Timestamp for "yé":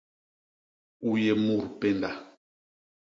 1.23-1.33